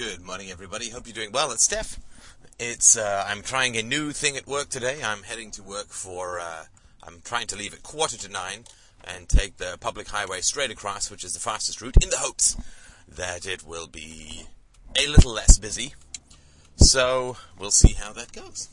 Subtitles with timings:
[0.00, 0.88] Good morning, everybody.
[0.88, 1.52] Hope you're doing well.
[1.52, 2.00] It's Steph.
[2.58, 5.02] It's uh, I'm trying a new thing at work today.
[5.04, 6.40] I'm heading to work for.
[6.40, 6.64] Uh,
[7.02, 8.64] I'm trying to leave at quarter to nine
[9.04, 12.56] and take the public highway straight across, which is the fastest route, in the hopes
[13.06, 14.46] that it will be
[14.96, 15.92] a little less busy.
[16.76, 18.70] So we'll see how that goes.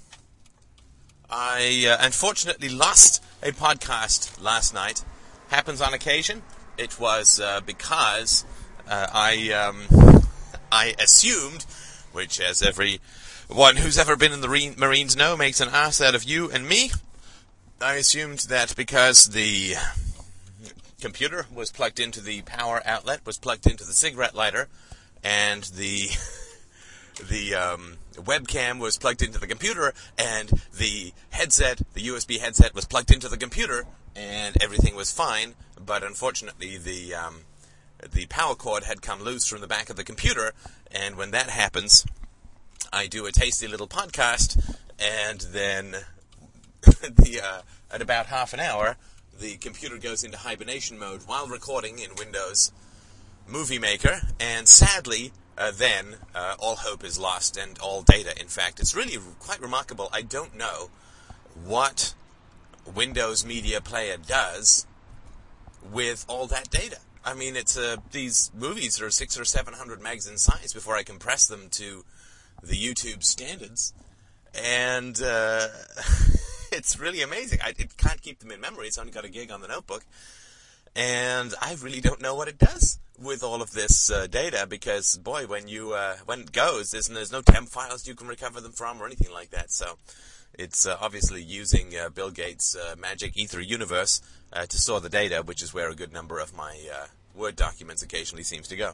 [1.30, 5.04] I uh, unfortunately lost a podcast last night.
[5.50, 6.44] Happens on occasion.
[6.78, 8.46] It was uh, because
[8.90, 9.52] uh, I.
[9.52, 10.07] Um,
[10.72, 11.66] I assumed,
[12.12, 13.00] which as every
[13.48, 16.68] one who's ever been in the Marines know makes an ass out of you and
[16.68, 16.92] me,
[17.82, 19.76] I assumed that because the
[21.00, 24.68] computer was plugged into the power outlet, was plugged into the cigarette lighter,
[25.24, 26.10] and the
[27.30, 32.86] the um, webcam was plugged into the computer, and the headset, the USB headset, was
[32.86, 35.54] plugged into the computer, and everything was fine.
[35.80, 37.42] But unfortunately, the um,
[38.12, 40.54] the power cord had come loose from the back of the computer,
[40.92, 42.06] and when that happens,
[42.92, 45.92] I do a tasty little podcast, and then
[46.82, 48.98] the uh, at about half an hour,
[49.40, 52.72] the computer goes into hibernation mode while recording in Windows
[53.48, 58.40] Movie Maker, and sadly, uh, then uh, all hope is lost and all data.
[58.40, 60.10] In fact, it's really quite remarkable.
[60.12, 60.90] I don't know
[61.64, 62.14] what
[62.86, 64.86] Windows Media Player does
[65.92, 66.98] with all that data.
[67.28, 70.96] I mean, it's uh, these movies are six or seven hundred megs in size before
[70.96, 72.06] I compress them to
[72.64, 73.94] the YouTube standards,
[74.56, 75.68] and uh,
[76.72, 77.60] it's really amazing.
[77.62, 78.88] I it can't keep them in memory.
[78.88, 80.06] It's only got a gig on the notebook,
[80.96, 85.18] and I really don't know what it does with all of this uh, data because,
[85.18, 88.62] boy, when you uh, when it goes, there's, there's no temp files you can recover
[88.62, 89.70] them from or anything like that.
[89.74, 89.98] So
[90.54, 94.22] it's uh, obviously using uh, Bill Gates' uh, magic ether universe
[94.54, 96.78] uh, to store the data, which is where a good number of my
[97.38, 98.94] Word documents occasionally seems to go.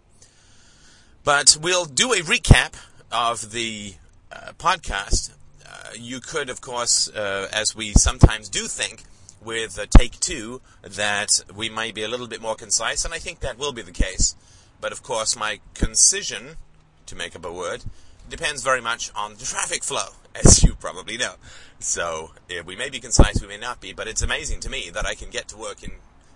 [1.23, 2.73] But we'll do a recap
[3.11, 3.93] of the
[4.31, 5.31] uh, podcast.
[5.65, 9.03] Uh, you could, of course, uh, as we sometimes do think,
[9.41, 13.19] with uh, take two, that we might be a little bit more concise, and I
[13.19, 14.35] think that will be the case.
[14.81, 16.57] But of course, my concision,
[17.05, 17.83] to make up a word,
[18.29, 21.35] depends very much on the traffic flow as you probably know.
[21.79, 24.89] So eh, we may be concise, we may not be, but it's amazing to me
[24.93, 25.91] that I can get to work in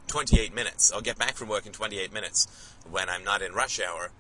[0.08, 0.92] 28 minutes.
[0.92, 2.48] I'll get back from work in 28 minutes
[2.90, 4.12] when I'm not in rush hour.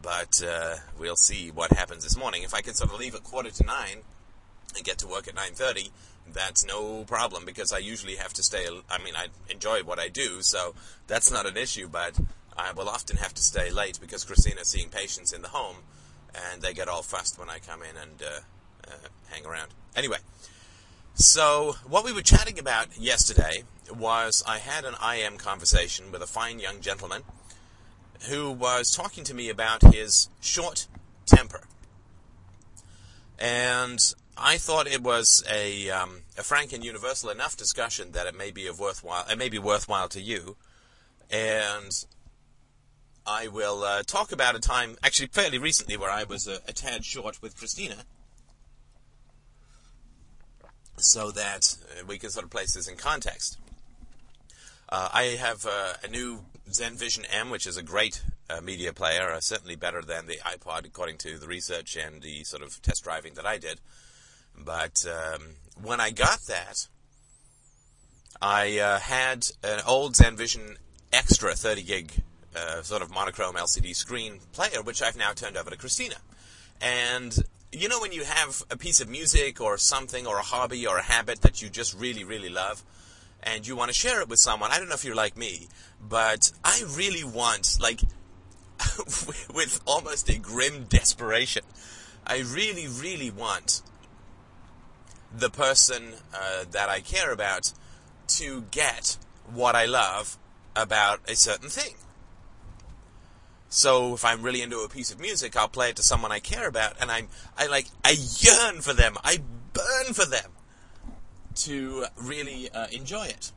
[0.00, 2.42] But uh, we'll see what happens this morning.
[2.42, 4.02] If I can sort of leave at quarter to nine
[4.74, 5.90] and get to work at 9:30,
[6.32, 8.66] that's no problem because I usually have to stay.
[8.90, 10.74] I mean, I enjoy what I do, so
[11.06, 11.88] that's not an issue.
[11.88, 12.18] But
[12.56, 15.76] I will often have to stay late because Christina's seeing patients in the home,
[16.34, 18.40] and they get all fussed when I come in and uh,
[18.88, 19.68] uh, hang around.
[19.94, 20.18] Anyway,
[21.16, 26.26] so what we were chatting about yesterday was I had an IM conversation with a
[26.26, 27.22] fine young gentleman
[28.28, 30.86] who was talking to me about his short
[31.24, 31.62] temper.
[33.38, 33.98] And
[34.36, 38.50] I thought it was a, um, a frank and universal enough discussion that it may
[38.50, 39.24] be of worthwhile.
[39.30, 40.56] It may be worthwhile to you,
[41.30, 41.92] and
[43.26, 46.72] I will uh, talk about a time, actually fairly recently, where I was a, a
[46.72, 48.04] tad short with Christina,
[50.96, 53.58] so that uh, we can sort of place this in context.
[54.88, 58.92] Uh, I have uh, a new Zen Vision M, which is a great uh, media
[58.92, 62.80] player, uh, certainly better than the iPod, according to the research and the sort of
[62.82, 63.80] test driving that I did.
[64.56, 65.42] But um,
[65.82, 66.88] when I got that,
[68.40, 70.76] I uh, had an old Zen Vision
[71.12, 72.12] Extra 30 gig
[72.54, 76.16] uh, sort of monochrome LCD screen player, which I've now turned over to Christina.
[76.80, 77.36] And
[77.72, 80.98] you know when you have a piece of music or something or a hobby or
[80.98, 82.82] a habit that you just really, really love
[83.42, 85.68] and you want to share it with someone, I don't know if you're like me,
[86.00, 88.00] but I really want, like,
[89.54, 91.62] with almost a grim desperation,
[92.26, 93.82] I really, really want
[95.34, 97.72] the person uh, that I care about
[98.28, 99.16] to get
[99.52, 100.38] what I love
[100.74, 101.94] about a certain thing.
[103.68, 106.38] So if I'm really into a piece of music, I'll play it to someone I
[106.38, 107.28] care about, and I'm
[107.58, 109.38] I like I yearn for them, I
[109.72, 110.52] burn for them
[111.56, 113.52] to really uh, enjoy it,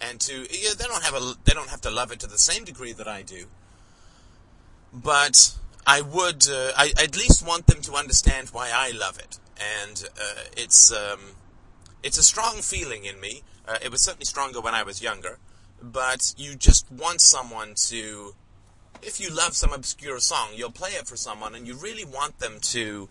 [0.00, 2.38] and to yeah, they don't have a they don't have to love it to the
[2.38, 3.46] same degree that I do,
[4.92, 5.54] but
[5.86, 9.38] I would uh, I I at least want them to understand why I love it,
[9.58, 11.20] and uh, it's um,
[12.02, 13.42] it's a strong feeling in me.
[13.66, 15.38] Uh, it was certainly stronger when I was younger,
[15.82, 18.34] but you just want someone to
[19.06, 22.40] if you love some obscure song, you'll play it for someone, and you really want
[22.40, 23.08] them to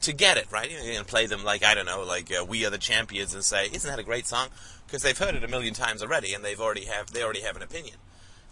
[0.00, 0.70] to get it right.
[0.70, 3.44] You're gonna play them like I don't know, like uh, "We Are the Champions" and
[3.44, 4.48] say, "Isn't that a great song?"
[4.86, 7.56] Because they've heard it a million times already, and they've already have they already have
[7.56, 7.96] an opinion.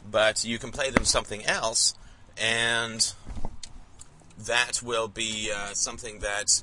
[0.09, 1.95] But you can play them something else,
[2.37, 3.13] and
[4.37, 6.63] that will be uh, something that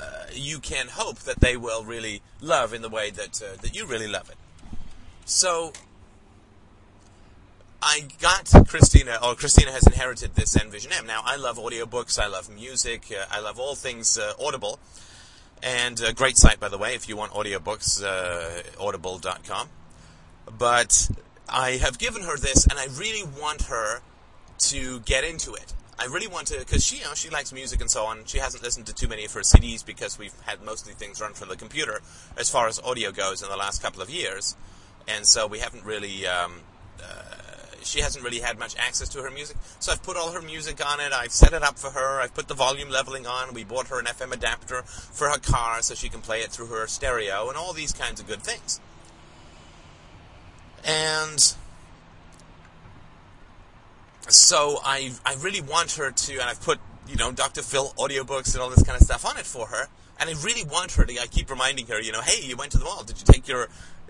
[0.00, 3.76] uh, you can hope that they will really love in the way that uh, that
[3.76, 4.36] you really love it.
[5.24, 5.72] So
[7.84, 11.04] I got Christina, or Christina has inherited this Zen Vision M.
[11.04, 14.78] Now, I love audiobooks, I love music, uh, I love all things uh, Audible.
[15.64, 19.68] And a great site, by the way, if you want audiobooks, uh, audible.com.
[20.56, 21.10] But
[21.48, 24.00] I have given her this, and I really want her
[24.58, 25.74] to get into it.
[25.98, 28.24] I really want to, because she, you know, she likes music and so on.
[28.26, 31.32] She hasn't listened to too many of her CDs because we've had mostly things run
[31.32, 32.00] from the computer
[32.36, 34.54] as far as audio goes in the last couple of years.
[35.08, 36.60] And so we haven't really, um,
[37.02, 37.41] uh,
[37.84, 39.56] she hasn't really had much access to her music.
[39.78, 41.12] So I've put all her music on it.
[41.12, 42.20] I've set it up for her.
[42.20, 43.54] I've put the volume leveling on.
[43.54, 46.66] We bought her an FM adapter for her car so she can play it through
[46.66, 48.80] her stereo and all these kinds of good things.
[50.84, 51.54] And
[54.28, 57.62] so I I really want her to, and I've put you know Dr.
[57.62, 59.88] Phil audiobooks and all this kind of stuff on it for her.
[60.20, 61.20] And I really want her to.
[61.20, 63.02] I keep reminding her, you know, hey, you went to the mall.
[63.02, 63.64] Did you take your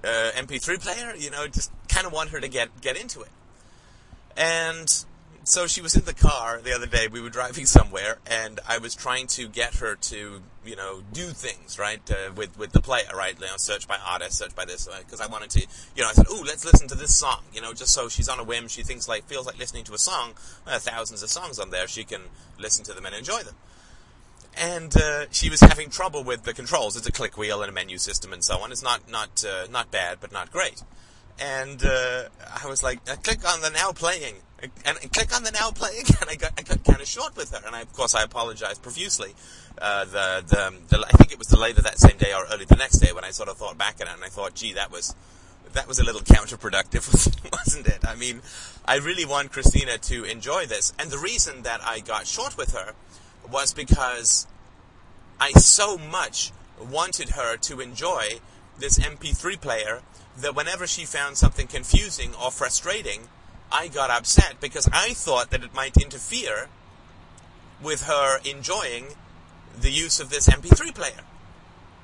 [0.05, 1.15] uh, MP3 player?
[1.17, 3.31] You know, just kind of want her to get get into it.
[4.37, 5.05] And
[5.44, 7.08] so she was in the car the other day.
[7.08, 11.26] We were driving somewhere, and I was trying to get her to, you know, do
[11.26, 13.34] things right uh, with with the player, right?
[13.34, 16.12] You know, search by artist, search by this, because I wanted to, you know, I
[16.12, 18.69] said, "Oh, let's listen to this song," you know, just so she's on a whim.
[18.69, 20.35] She thinks like feels like listening to a song.
[20.67, 22.23] Thousands of songs on there, she can
[22.58, 23.56] listen to them and enjoy them.
[24.56, 26.94] And uh, she was having trouble with the controls.
[26.96, 28.70] It's a click wheel and a menu system and so on.
[28.70, 30.82] It's not not uh, not bad, but not great
[31.40, 32.25] and uh,
[32.62, 35.70] I was like, uh, click on the now playing, and, and, click on the now
[35.70, 38.14] playing, and I got, I got kind of short with her, and I, of course
[38.14, 39.34] I apologized profusely.
[39.81, 42.64] Uh, the, the, the, I think it was the later that same day or early
[42.64, 44.75] the next day when I sort of thought back at it, and I thought, gee,
[44.75, 45.14] that was,
[45.73, 48.06] that was a little counterproductive, wasn't it?
[48.06, 48.43] I mean,
[48.85, 52.75] I really want Christina to enjoy this, and the reason that I got short with
[52.75, 52.93] her
[53.50, 54.46] was because
[55.40, 58.40] I so much wanted her to enjoy
[58.78, 60.02] this MP3 player
[60.37, 63.29] that whenever she found something confusing or frustrating,
[63.70, 66.69] I got upset because I thought that it might interfere
[67.82, 69.14] with her enjoying
[69.79, 71.25] the use of this MP3 player.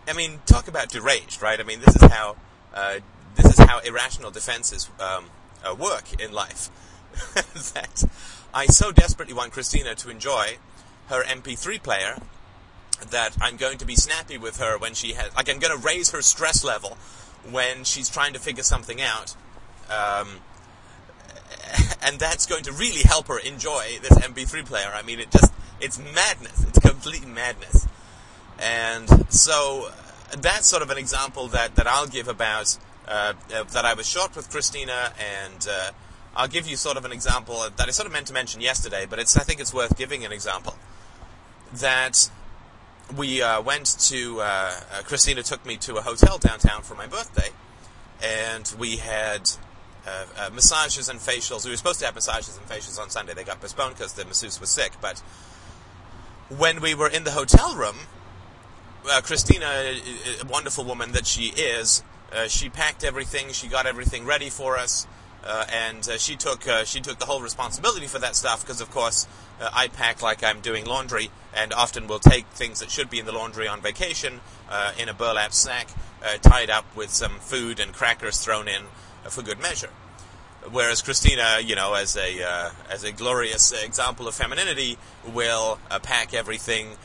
[0.07, 1.61] I mean, talk about deranged, right?
[1.61, 2.37] I mean, this is how
[2.75, 3.01] uh,
[3.35, 5.27] this is how irrational defenses um,
[5.65, 6.71] uh, work in life.
[7.75, 8.05] that
[8.55, 10.59] I so desperately want Christina to enjoy
[11.09, 12.19] her MP3 player
[13.11, 15.85] that I'm going to be snappy with her when she has, like, I'm going to
[15.85, 16.97] raise her stress level
[17.51, 19.35] when she's trying to figure something out.
[19.91, 20.41] Um,
[22.03, 24.91] and that's going to really help her enjoy this MP3 player.
[24.95, 26.65] I mean, it just, it's madness.
[26.65, 27.87] It's complete madness.
[28.59, 29.91] And so
[30.37, 32.77] that's sort of an example that, that I'll give about,
[33.07, 35.91] uh, uh, that I was short with Christina and, uh,
[36.37, 39.07] I'll give you sort of an example that I sort of meant to mention yesterday,
[39.09, 40.77] but it's, I think it's worth giving an example.
[41.73, 42.31] That
[43.17, 47.07] we uh, went to uh, uh, Christina took me to a hotel downtown for my
[47.07, 47.51] birthday,
[48.23, 49.51] and we had
[50.07, 51.65] uh, uh, massages and facials.
[51.65, 53.35] We were supposed to have massages and facials on Sunday.
[53.35, 54.93] They got postponed because the masseuse was sick.
[55.01, 55.21] But
[56.49, 57.97] when we were in the hotel room,
[59.11, 62.03] uh, Christina, a wonderful woman that she is,
[62.49, 63.53] she packed everything.
[63.53, 65.07] She got everything ready for us.
[65.45, 68.81] Uh, and uh, she took uh, she took the whole responsibility for that stuff because,
[68.81, 69.27] of course,
[69.61, 73.19] uh, I pack like I'm doing laundry, and often will take things that should be
[73.19, 75.89] in the laundry on vacation uh, in a burlap sack,
[76.25, 78.83] uh, tied up with some food and crackers thrown in
[79.31, 79.91] for good measure.
[80.71, 84.99] Whereas Christina, you know, as a as a glorious example of femininity,
[85.33, 86.97] will pack everything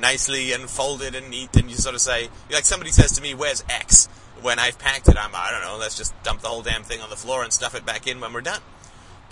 [0.00, 3.34] nicely and folded and neat, and you sort of say, like somebody says to me,
[3.34, 4.08] "Where's X?"
[4.42, 7.00] When I've packed it, I'm, I don't know, let's just dump the whole damn thing
[7.00, 8.60] on the floor and stuff it back in when we're done.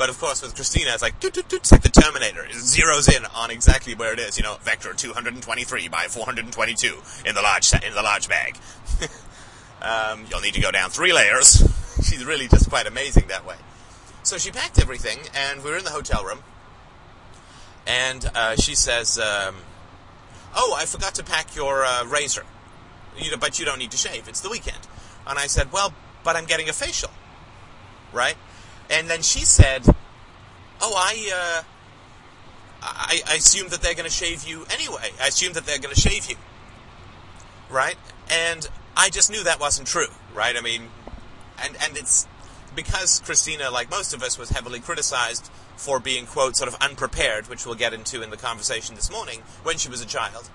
[0.01, 2.43] But of course, with Christina, it's like, doot, doot, doot, it's like the Terminator.
[2.43, 4.39] It zeroes in on exactly where it is.
[4.39, 8.57] You know, vector 223 by 422 in the large in the large bag.
[9.83, 11.63] um, you'll need to go down three layers.
[12.03, 13.57] She's really just quite amazing that way.
[14.23, 16.41] So she packed everything, and we were in the hotel room,
[17.87, 19.57] and uh, she says, um,
[20.55, 22.45] "Oh, I forgot to pack your uh, razor.
[23.19, 24.29] You know, but you don't need to shave.
[24.29, 24.79] It's the weekend."
[25.31, 25.95] And I said, well,
[26.25, 27.11] but I'm getting a facial,
[28.13, 28.35] right?
[28.91, 29.87] And then she said,
[30.83, 31.63] oh, I, uh,
[32.83, 35.11] I, I assume that they're going to shave you anyway.
[35.23, 36.37] I assume that they're going to shave you,
[37.71, 37.97] right?
[38.29, 40.57] And I just knew that wasn't true, right?
[40.57, 40.89] I mean,
[41.63, 42.27] and and it's
[42.75, 47.49] because Christina, like most of us, was heavily criticized for being quote sort of unprepared,
[47.49, 50.51] which we'll get into in the conversation this morning when she was a child.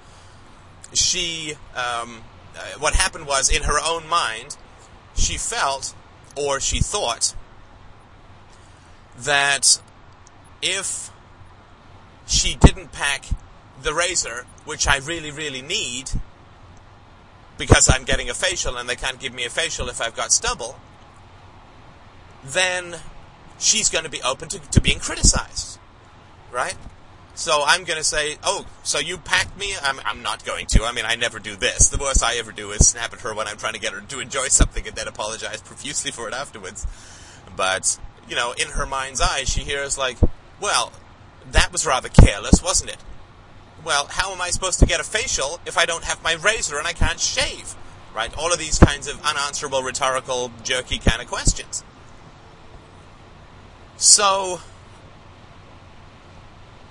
[0.94, 2.24] She um,
[2.55, 4.58] uh, what happened was, in her own mind,
[5.15, 5.95] she felt,
[6.36, 7.36] or she thought,
[9.17, 9.81] that
[10.62, 11.12] if
[12.27, 13.25] she didn't pack
[13.81, 16.12] the razor, which I really, really need
[17.57, 20.31] because I'm getting a facial and they can't give me a facial if I've got
[20.31, 20.77] stubble,
[22.43, 22.98] then
[23.60, 25.79] she's going to be open to, to being criticized.
[26.51, 26.75] Right?
[27.36, 29.74] So I'm going to say, oh, so you packed me?
[29.82, 30.84] I'm, I'm not going to.
[30.86, 31.89] I mean, I never do this.
[31.89, 34.00] The worst I ever do is snap at her when I'm trying to get her
[34.00, 36.88] to enjoy something and then apologize profusely for it afterwards.
[37.56, 38.00] But,
[38.30, 40.18] you know, in her mind's eye, she hears like,
[40.62, 40.94] well,
[41.51, 42.98] that was rather careless, wasn't it?
[43.84, 46.77] Well, how am I supposed to get a facial if I don't have my razor
[46.77, 47.75] and I can't shave?
[48.15, 48.36] Right?
[48.38, 51.84] All of these kinds of unanswerable, rhetorical, jerky kind of questions.
[53.98, 54.62] So,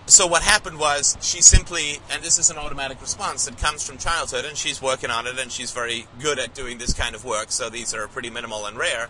[0.06, 3.96] so what happened was she simply, and this is an automatic response that comes from
[3.96, 7.24] childhood, and she's working on it, and she's very good at doing this kind of
[7.24, 7.50] work.
[7.50, 9.08] So these are pretty minimal and rare.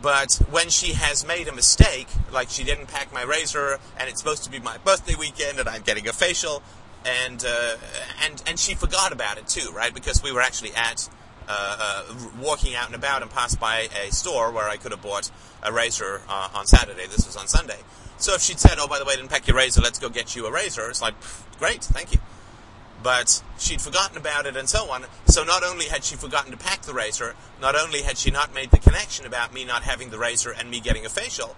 [0.00, 4.20] But when she has made a mistake, like she didn't pack my razor, and it's
[4.20, 6.62] supposed to be my birthday weekend, and I'm getting a facial,
[7.04, 7.76] and uh,
[8.24, 9.92] and and she forgot about it too, right?
[9.92, 11.08] Because we were actually at
[11.50, 15.02] uh, uh, walking out and about and passed by a store where I could have
[15.02, 15.30] bought
[15.62, 17.06] a razor uh, on Saturday.
[17.06, 17.78] This was on Sunday.
[18.18, 19.80] So if she'd said, "Oh, by the way, I didn't pack your razor.
[19.80, 21.14] Let's go get you a razor," it's like,
[21.58, 22.20] great, thank you.
[23.02, 25.06] But she'd forgotten about it and so on.
[25.26, 28.54] So not only had she forgotten to pack the razor, not only had she not
[28.54, 31.56] made the connection about me not having the razor and me getting a facial,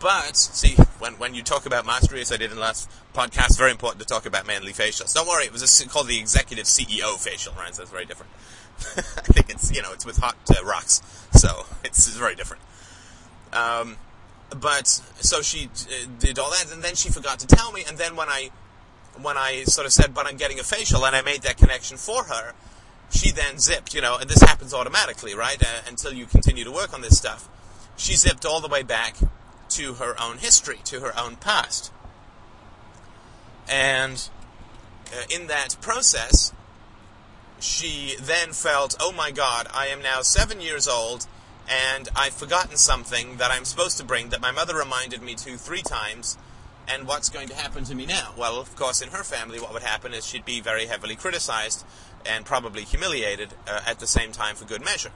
[0.00, 3.58] but see, when when you talk about mastery, as I did in the last podcast,
[3.58, 5.14] very important to talk about manly facials.
[5.14, 7.74] Don't worry, it was a, called the executive CEO facial, right?
[7.74, 8.32] So it's very different.
[8.96, 11.00] I think it's you know it's with hot uh, rocks,
[11.32, 12.62] so it's, it's very different.
[13.52, 13.96] Um,
[14.50, 17.84] but so she uh, did all that, and then she forgot to tell me.
[17.86, 18.50] And then when I
[19.20, 21.96] when I sort of said, "But I'm getting a facial," and I made that connection
[21.96, 22.52] for her,
[23.10, 23.94] she then zipped.
[23.94, 25.62] You know, and this happens automatically, right?
[25.62, 27.48] Uh, until you continue to work on this stuff,
[27.96, 29.16] she zipped all the way back
[29.70, 31.92] to her own history, to her own past,
[33.68, 34.28] and
[35.12, 36.52] uh, in that process,
[37.64, 41.26] she then felt, "Oh my God, I am now seven years old."
[41.68, 45.56] and I've forgotten something that I'm supposed to bring that my mother reminded me to
[45.56, 46.36] three times.
[46.86, 48.34] And what's going to happen to me now?
[48.36, 51.84] Well, of course, in her family, what would happen is she'd be very heavily criticized
[52.26, 55.12] and probably humiliated uh, at the same time for good measure.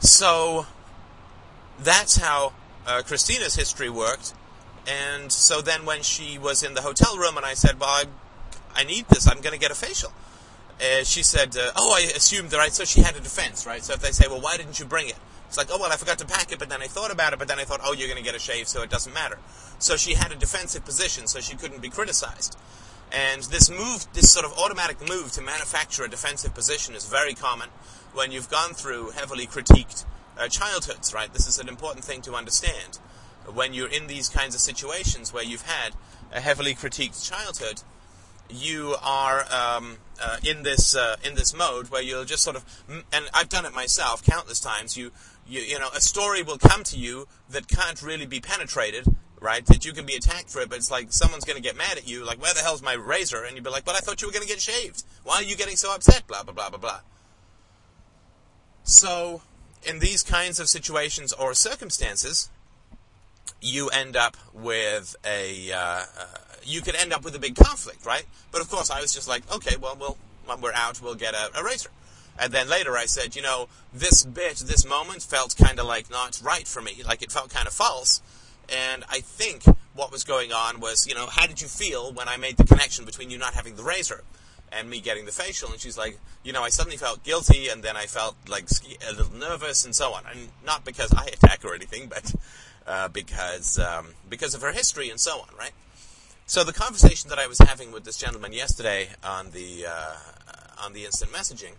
[0.00, 0.66] So
[1.78, 2.52] that's how
[2.86, 4.34] uh, Christina's history worked.
[4.86, 8.04] And so then when she was in the hotel room and I said, well, I,
[8.74, 10.12] I need this, I'm going to get a facial
[11.04, 13.82] she said, uh, "Oh, I assumed that." Right, so she had a defense, right?
[13.82, 15.16] So if they say, "Well, why didn't you bring it?"
[15.46, 17.38] It's like, "Oh, well, I forgot to pack it, but then I thought about it,
[17.38, 19.38] but then I thought, oh, you're going to get a shave, so it doesn't matter."
[19.78, 22.56] So she had a defensive position, so she couldn't be criticized.
[23.12, 27.34] And this move, this sort of automatic move to manufacture a defensive position, is very
[27.34, 27.68] common
[28.12, 30.04] when you've gone through heavily critiqued
[30.38, 31.32] uh, childhoods, right?
[31.32, 32.98] This is an important thing to understand.
[33.52, 35.92] When you're in these kinds of situations where you've had
[36.32, 37.82] a heavily critiqued childhood,
[38.48, 42.64] you are um, uh, in this uh, in this mode where you'll just sort of
[43.12, 44.96] and I've done it myself countless times.
[44.96, 45.12] You
[45.46, 49.06] you you know a story will come to you that can't really be penetrated.
[49.40, 51.76] Right, that you can be attacked for it, but it's like someone's going to get
[51.76, 53.44] mad at you, like, where the hell's my razor?
[53.44, 55.02] And you'd be like, but I thought you were going to get shaved.
[55.22, 56.26] Why are you getting so upset?
[56.26, 57.00] Blah, blah, blah, blah, blah.
[58.84, 59.42] So,
[59.82, 62.48] in these kinds of situations or circumstances,
[63.60, 66.04] you end up with a, uh, uh,
[66.66, 68.24] you could end up with a big conflict, right?
[68.50, 71.34] But of course, I was just like, okay, well, we'll when we're out, we'll get
[71.34, 71.90] a, razor.
[72.38, 76.10] And then later I said, you know, this bit, this moment felt kind of like
[76.10, 77.02] not right for me.
[77.06, 78.20] Like it felt kind of false.
[78.68, 82.28] And I think what was going on was, you know, how did you feel when
[82.28, 84.24] I made the connection between you not having the razor
[84.72, 85.70] and me getting the facial?
[85.70, 88.68] And she's like, you know, I suddenly felt guilty and then I felt like
[89.08, 90.24] a little nervous and so on.
[90.30, 92.34] And not because I attack or anything, but
[92.86, 95.72] uh, because um, because of her history and so on, right?
[96.46, 100.16] So the conversation that I was having with this gentleman yesterday on the uh,
[100.78, 101.72] on the instant messaging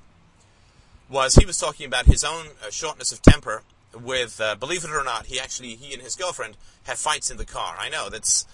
[1.07, 3.62] was he was talking about his own uh, shortness of temper.
[3.93, 7.38] With uh, believe it or not, he actually he and his girlfriend have fights in
[7.38, 7.75] the car.
[7.79, 8.48] I know that's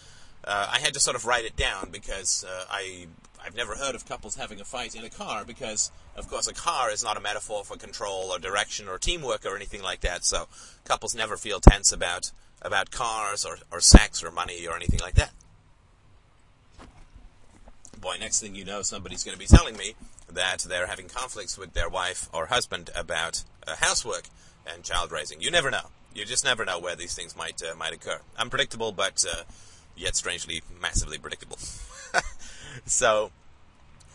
[0.44, 3.08] uh, I had to sort of write it down because uh, I
[3.44, 6.53] I've never heard of couples having a fight in a car because of course a
[6.53, 10.25] car is not a metaphor for control or direction or teamwork or anything like that.
[10.25, 10.50] So
[10.84, 15.15] couples never feel tense about about cars or, or sex or money or anything like
[15.15, 15.32] that
[18.01, 19.93] boy, next thing you know, somebody's going to be telling me
[20.27, 24.27] that they're having conflicts with their wife or husband about uh, housework
[24.65, 25.41] and child raising.
[25.41, 25.88] You never know.
[26.13, 28.20] You just never know where these things might uh, might occur.
[28.38, 29.43] Unpredictable, but uh,
[29.96, 31.58] yet strangely massively predictable.
[32.86, 33.31] so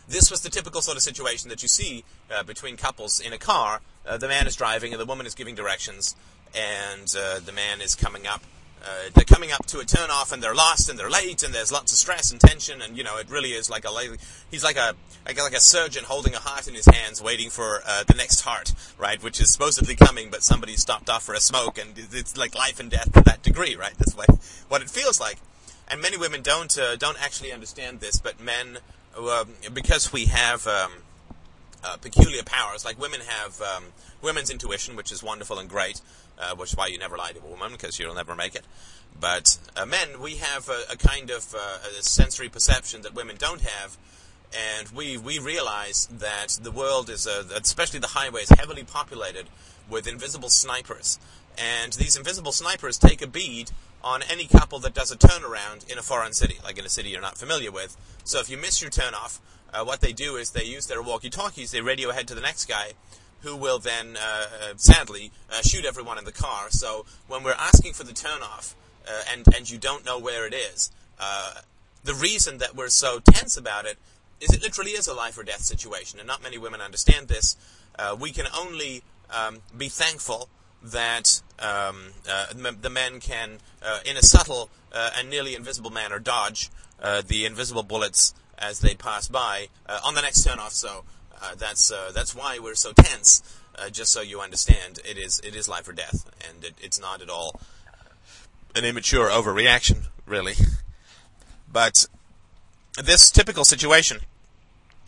[0.07, 3.37] this was the typical sort of situation that you see uh, between couples in a
[3.37, 3.81] car.
[4.05, 6.15] Uh, the man is driving and the woman is giving directions,
[6.55, 8.41] and uh, the man is coming up
[8.87, 11.53] uh, they're coming up to a turn off and they're lost and they're late and
[11.53, 13.89] there's lots of stress and tension and you know it really is like a
[14.49, 14.93] he's like a
[15.25, 18.41] like, like a surgeon holding a heart in his hands waiting for uh, the next
[18.41, 22.37] heart right which is supposedly coming but somebody stopped off for a smoke and it's
[22.37, 23.93] like life and death to that degree right?
[23.97, 24.29] That's what
[24.69, 25.37] what it feels like.
[25.89, 28.77] And many women don't uh, don't actually understand this but men
[29.73, 30.91] because we have um,
[31.83, 33.85] uh, peculiar powers like women have um,
[34.21, 36.01] women's intuition which is wonderful and great
[36.39, 38.65] uh, which is why you never lie to a woman because you'll never make it.
[39.19, 43.35] But uh, men, we have a, a kind of uh, a sensory perception that women
[43.37, 43.97] don't have,
[44.55, 49.47] and we we realize that the world is, especially the highway, is heavily populated
[49.89, 51.19] with invisible snipers,
[51.57, 53.71] and these invisible snipers take a bead
[54.03, 57.09] on any couple that does a turnaround in a foreign city, like in a city
[57.09, 57.97] you're not familiar with.
[58.23, 59.39] So if you miss your turnoff,
[59.73, 62.65] uh, what they do is they use their walkie-talkies, they radio ahead to the next
[62.65, 62.93] guy,
[63.41, 66.69] who will then, uh, uh, sadly, uh, shoot everyone in the car.
[66.69, 68.73] So when we're asking for the turnoff
[69.07, 71.61] uh, and and you don't know where it is, uh,
[72.03, 73.97] the reason that we're so tense about it
[74.39, 77.55] is it literally is a life or death situation, and not many women understand this.
[77.97, 80.49] Uh, we can only um, be thankful
[80.83, 83.57] that um, the men can,
[84.05, 86.69] in a subtle and nearly invisible manner, dodge
[87.25, 89.69] the invisible bullets as they pass by
[90.05, 90.71] on the next turnoff.
[90.71, 91.03] So
[91.41, 93.43] uh, that's uh, that's why we're so tense.
[93.75, 96.99] Uh, just so you understand, it is it is life or death, and it, it's
[96.99, 97.59] not at all
[98.75, 100.53] an immature overreaction, really.
[101.71, 102.07] But
[103.03, 104.19] this typical situation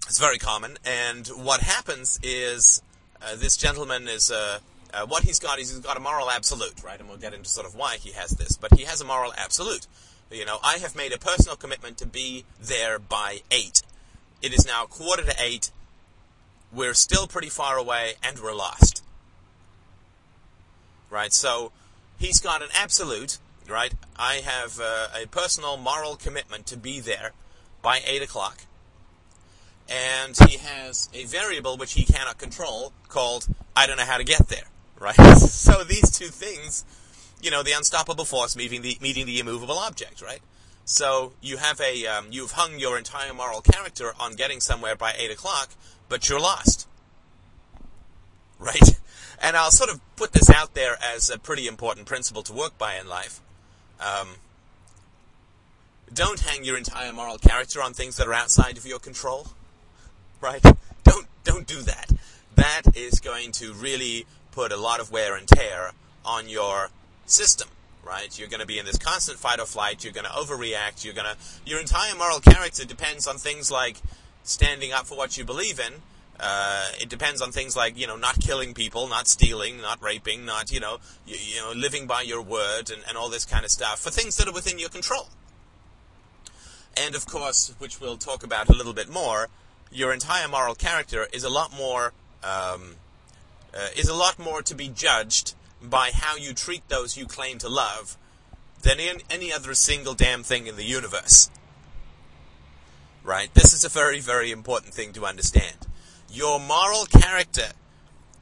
[0.08, 2.82] is very common, and what happens is
[3.22, 4.32] uh, this gentleman is.
[4.32, 4.60] Uh,
[4.92, 7.00] uh, what he's got is he's got a moral absolute, right?
[7.00, 9.32] And we'll get into sort of why he has this, but he has a moral
[9.38, 9.86] absolute.
[10.32, 13.84] You know, I have made a personal commitment to be there by eight.
[14.42, 15.70] It is now quarter to eight
[16.74, 19.04] we're still pretty far away and we're lost.
[21.10, 21.34] Right?
[21.34, 21.72] So
[22.20, 23.94] he's got an absolute, right?
[24.18, 27.32] I have uh, a personal moral commitment to be there
[27.82, 28.60] by 8 o'clock.
[29.90, 34.24] And he has a variable which he cannot control called I don't know how to
[34.24, 34.66] get there.
[35.00, 35.16] Right?
[35.38, 36.86] so these two things,
[37.42, 40.42] you know, the unstoppable force meeting the, meeting the immovable object, right?
[40.86, 45.14] So you have a, um, you've hung your entire moral character on getting somewhere by
[45.16, 45.70] 8 o'clock,
[46.10, 46.88] but you're lost.
[48.60, 49.00] Right?
[49.42, 52.78] And I'll sort of put this out there as a pretty important principle to work
[52.78, 53.40] by in life.
[54.02, 54.28] Um,
[56.14, 59.48] don't hang your entire moral character on things that are outside of your control.
[60.42, 60.64] Right?
[61.04, 62.12] Don't don't do that.
[62.56, 65.92] That is going to really put a lot of wear and tear
[66.26, 66.90] on your
[67.26, 67.70] system
[68.10, 68.40] right?
[68.40, 70.04] You're going to be in this constant fight or flight.
[70.04, 71.06] You're going to overreact.
[71.06, 73.98] You're going to your entire moral character depends on things like
[74.44, 75.94] standing up for what you believe in.
[76.40, 80.46] Uh, it depends on things like you know not killing people, not stealing, not raping,
[80.46, 83.66] not you know you, you know living by your word and, and all this kind
[83.66, 85.28] of stuff for things that are within your control.
[86.96, 89.50] And of course, which we'll talk about a little bit more,
[89.92, 92.96] your entire moral character is a lot more um,
[93.74, 97.58] uh, is a lot more to be judged by how you treat those you claim
[97.60, 98.18] to love
[98.82, 101.50] than in any other single damn thing in the universe.
[103.24, 103.54] Right?
[103.54, 105.88] This is a very, very important thing to understand.
[106.32, 107.72] Your moral character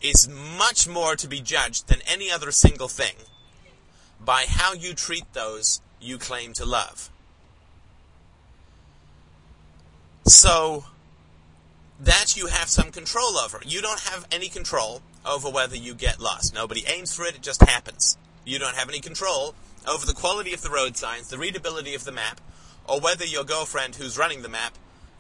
[0.02, 3.16] is much more to be judged than any other single thing
[4.20, 7.10] by how you treat those you claim to love.
[10.26, 10.86] So,
[12.00, 13.60] that you have some control over.
[13.66, 16.54] You don't have any control over whether you get lost.
[16.54, 18.18] Nobody aims for it, it just happens.
[18.46, 19.56] You don't have any control
[19.88, 22.40] over the quality of the road signs, the readability of the map,
[22.88, 24.74] or whether your girlfriend who's running the map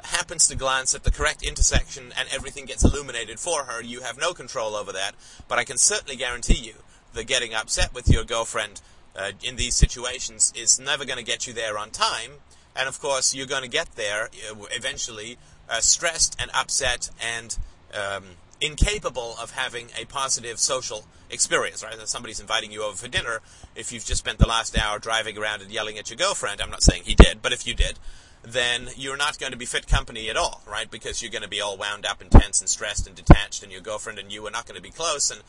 [0.03, 3.81] happens to glance at the correct intersection and everything gets illuminated for her.
[3.81, 5.15] You have no control over that,
[5.47, 6.75] but I can certainly guarantee you
[7.13, 8.81] that getting upset with your girlfriend
[9.15, 12.33] uh, in these situations is never going to get you there on time.
[12.75, 15.37] And of course, you're going to get there uh, eventually
[15.69, 17.57] uh, stressed and upset and
[17.93, 18.23] um,
[18.61, 21.97] incapable of having a positive social experience, right?
[21.97, 23.41] That somebody's inviting you over for dinner,
[23.75, 26.71] if you've just spent the last hour driving around and yelling at your girlfriend, I'm
[26.71, 27.99] not saying he did, but if you did,
[28.43, 30.89] then you're not going to be fit company at all, right?
[30.89, 33.71] Because you're going to be all wound up and tense and stressed and detached, and
[33.71, 35.29] your girlfriend and you are not going to be close.
[35.29, 35.41] And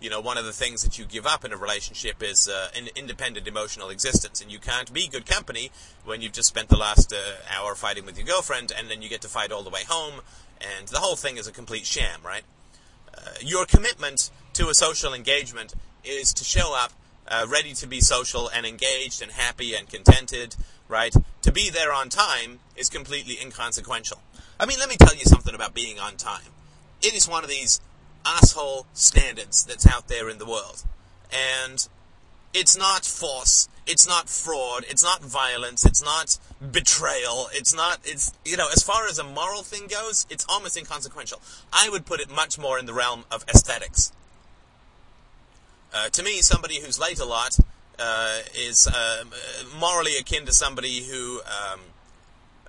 [0.00, 2.68] you know, one of the things that you give up in a relationship is uh,
[2.76, 5.70] an independent emotional existence, and you can't be good company
[6.04, 7.16] when you've just spent the last uh,
[7.50, 10.20] hour fighting with your girlfriend, and then you get to fight all the way home,
[10.60, 12.42] and the whole thing is a complete sham, right?
[13.16, 16.92] Uh, your commitment to a social engagement is to show up
[17.28, 20.56] uh, ready to be social and engaged and happy and contented,
[20.88, 21.14] right?
[21.42, 24.20] To be there on time is completely inconsequential.
[24.58, 26.52] I mean, let me tell you something about being on time.
[27.02, 27.80] It is one of these
[28.24, 30.84] asshole standards that's out there in the world.
[31.30, 31.86] And
[32.54, 33.68] It's not force.
[33.86, 34.84] It's not fraud.
[34.88, 35.84] It's not violence.
[35.84, 36.38] It's not
[36.72, 37.48] betrayal.
[37.52, 41.40] It's not, it's, you know, as far as a moral thing goes, it's almost inconsequential.
[41.72, 44.12] I would put it much more in the realm of aesthetics.
[45.94, 47.58] Uh, to me, somebody who's late a lot
[47.98, 49.24] uh, is uh,
[49.78, 51.80] morally akin to somebody who um,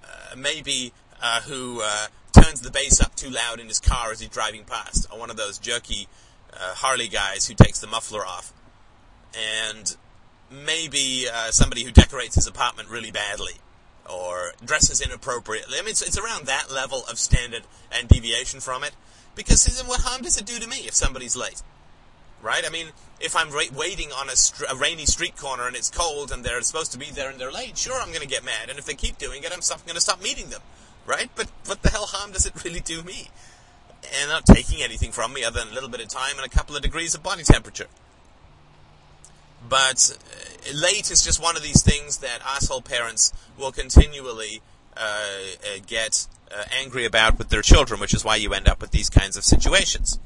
[0.04, 4.20] uh, maybe uh, who uh, turns the bass up too loud in his car as
[4.20, 6.08] he's driving past, or one of those jerky
[6.54, 8.52] Harley guys who takes the muffler off,
[9.36, 9.98] and
[10.50, 13.54] maybe uh, somebody who decorates his apartment really badly
[14.10, 15.78] or dresses inappropriately.
[15.78, 18.92] I mean, it's, it's around that level of standard and deviation from it.
[19.36, 21.62] Because then what harm does it do to me if somebody's late?
[22.42, 22.64] right?
[22.66, 22.88] I mean,
[23.20, 24.36] if I'm ra- waiting on a,
[24.72, 27.52] a, rainy street corner and it's cold and they're supposed to be there and they're
[27.52, 28.70] late, sure, I'm going to get mad.
[28.70, 30.62] And if they keep doing it, I'm going to stop meeting them,
[31.06, 31.30] right?
[31.36, 33.30] But what the hell harm does it really do me?
[34.20, 36.50] And not taking anything from me other than a little bit of time and a
[36.50, 37.88] couple of degrees of body temperature.
[39.68, 44.62] But uh, late is just one of these things that asshole parents will continually
[44.96, 48.82] uh, uh, get uh, angry about with their children, which is why you end up
[48.82, 50.20] with these kinds of situations.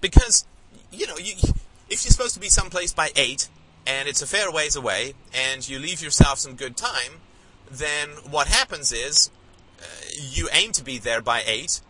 [0.00, 0.46] Because
[0.90, 1.34] you know, you,
[1.90, 3.48] if you're supposed to be someplace by eight,
[3.86, 7.20] and it's a fair ways away, and you leave yourself some good time,
[7.70, 9.30] then what happens is
[9.80, 9.84] uh,
[10.16, 11.80] you aim to be there by eight,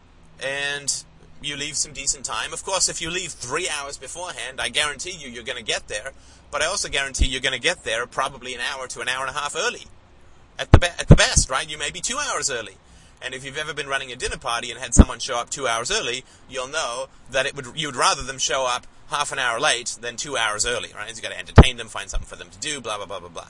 [0.43, 1.05] and
[1.43, 2.53] you leave some decent time.
[2.53, 5.89] Of course, if you leave three hours beforehand, I guarantee you you're going to get
[5.89, 6.13] there.
[6.55, 9.27] But I also guarantee you're going to get there probably an hour to an hour
[9.27, 9.87] and a half early,
[10.57, 11.69] at the be- at the best, right?
[11.69, 12.77] You may be two hours early.
[13.21, 15.67] And if you've ever been running a dinner party and had someone show up two
[15.67, 19.59] hours early, you'll know that it would you'd rather them show up half an hour
[19.59, 21.09] late than two hours early, right?
[21.09, 23.31] You've got to entertain them, find something for them to do, blah blah blah blah
[23.31, 23.49] blah.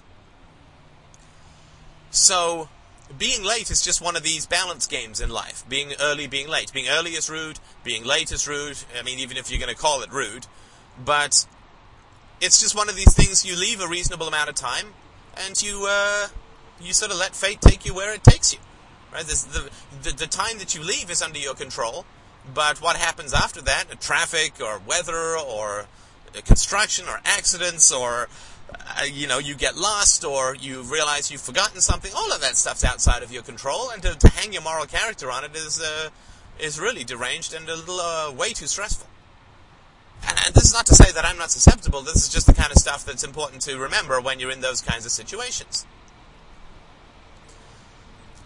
[2.11, 2.71] So
[3.19, 5.63] being late is just one of these balance games in life.
[5.69, 6.73] Being early, being late.
[6.73, 7.61] Being early is rude.
[7.83, 8.79] Being late is rude.
[8.99, 10.47] I mean, even if you're going to call it rude,
[11.05, 11.45] but
[12.41, 13.45] it's just one of these things.
[13.45, 14.87] You leave a reasonable amount of time,
[15.47, 16.29] and you uh,
[16.81, 18.59] you sort of let fate take you where it takes you.
[19.13, 19.25] Right?
[19.25, 19.71] The,
[20.03, 22.05] the, the time that you leave is under your control,
[22.53, 25.87] but what happens after that, traffic or weather or
[26.45, 28.29] construction or accidents or
[28.75, 32.57] uh, you know you get lost or you realize you've forgotten something, all of that
[32.57, 35.81] stuff's outside of your control, and to, to hang your moral character on it is
[35.81, 36.09] uh,
[36.59, 39.09] is really deranged and a little uh, way too stressful.
[40.29, 42.03] And, and this is not to say that I'm not susceptible.
[42.03, 44.81] This is just the kind of stuff that's important to remember when you're in those
[44.81, 45.87] kinds of situations.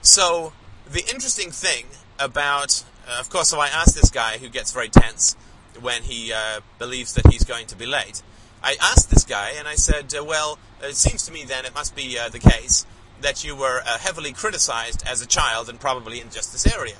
[0.00, 0.52] So,
[0.90, 1.86] the interesting thing
[2.18, 5.36] about, uh, of course, so I asked this guy who gets very tense
[5.80, 8.22] when he uh, believes that he's going to be late.
[8.62, 11.74] I asked this guy and I said, uh, well, it seems to me then it
[11.74, 12.86] must be uh, the case
[13.20, 16.96] that you were uh, heavily criticized as a child and probably in just this area.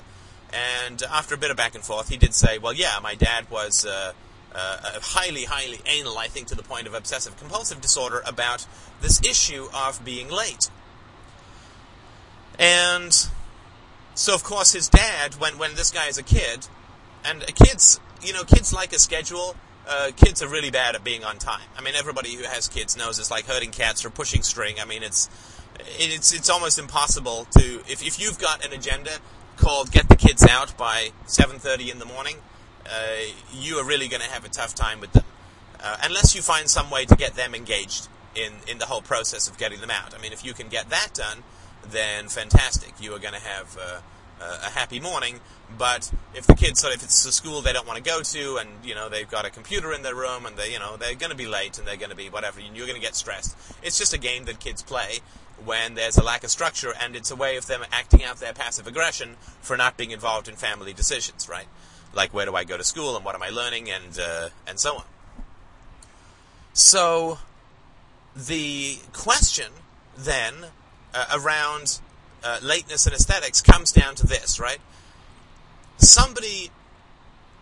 [0.51, 3.49] And after a bit of back and forth, he did say, well, yeah, my dad
[3.49, 3.85] was
[4.53, 8.65] uh, highly, highly anal, I think to the point of obsessive compulsive disorder about
[9.01, 10.69] this issue of being late.
[12.57, 13.27] And
[14.15, 16.67] so, of course, his dad, when, when this guy is a kid,
[17.23, 19.55] and kids, you know, kids like a schedule.
[19.87, 21.67] Uh, kids are really bad at being on time.
[21.75, 24.75] I mean, everybody who has kids knows it's like herding cats or pushing string.
[24.79, 25.29] I mean, it's
[25.97, 29.11] it's it's almost impossible to if if you've got an agenda
[29.57, 32.48] called get the kids out by 7:30 in the morning, uh,
[33.53, 35.25] you are really going to have a tough time with them,
[35.81, 39.47] uh, unless you find some way to get them engaged in in the whole process
[39.47, 40.13] of getting them out.
[40.13, 41.43] I mean, if you can get that done,
[41.87, 42.93] then fantastic.
[42.99, 44.01] You are going to have uh,
[44.65, 45.39] a happy morning.
[45.77, 48.57] But if the kids, so if it's a school they don't want to go to,
[48.57, 51.15] and you know they've got a computer in their room, and they, you know, they're
[51.15, 53.15] going to be late, and they're going to be whatever, and you're going to get
[53.15, 53.55] stressed.
[53.83, 55.19] It's just a game that kids play
[55.63, 58.53] when there's a lack of structure, and it's a way of them acting out their
[58.53, 61.67] passive aggression for not being involved in family decisions, right?
[62.13, 64.79] Like where do I go to school, and what am I learning, and uh, and
[64.79, 65.03] so on.
[66.73, 67.39] So
[68.35, 69.71] the question
[70.17, 70.53] then
[71.13, 71.99] uh, around
[72.43, 74.79] uh, lateness and aesthetics comes down to this, right?
[75.97, 76.71] Somebody,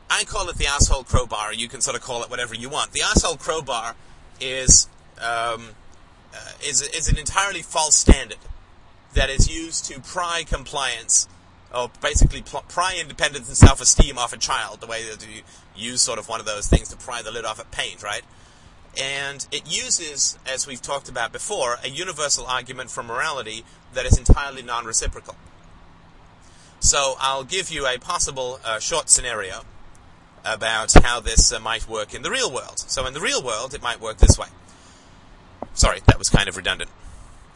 [0.10, 1.54] I call it the asshole crowbar.
[1.54, 2.92] You can sort of call it whatever you want.
[2.92, 3.96] The asshole crowbar
[4.40, 4.88] is
[5.20, 5.70] um,
[6.34, 8.38] uh, is is an entirely false standard
[9.14, 11.28] that is used to pry compliance
[11.74, 14.82] or basically pry independence and self-esteem off a child.
[14.82, 15.42] The way that you
[15.76, 18.24] use sort of one of those things to pry the lid off a paint, right?
[19.00, 24.18] And it uses, as we've talked about before, a universal argument for morality that is
[24.18, 25.36] entirely non reciprocal.
[26.80, 29.62] So I'll give you a possible uh, short scenario
[30.46, 32.80] about how this uh, might work in the real world.
[32.80, 34.48] So in the real world, it might work this way.
[35.74, 36.90] Sorry, that was kind of redundant.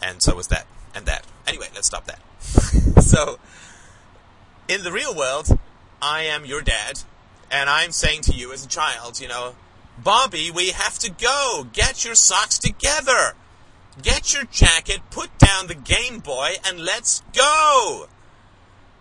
[0.02, 0.67] And so was that.
[0.93, 1.26] And that.
[1.47, 2.19] Anyway, let's stop that.
[3.02, 3.39] so,
[4.71, 5.60] in the real world,
[6.01, 7.01] I am your dad,
[7.51, 9.55] and I'm saying to you as a child, you know,
[10.01, 11.67] Bobby, we have to go.
[11.73, 13.34] Get your socks together.
[14.01, 18.07] Get your jacket, put down the Game Boy, and let's go.